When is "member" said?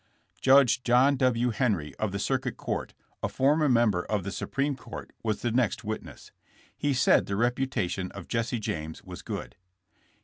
3.69-4.03